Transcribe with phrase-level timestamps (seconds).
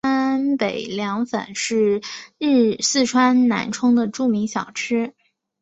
[0.03, 2.01] 川北凉粉是
[2.79, 5.13] 四川南充的著名小吃。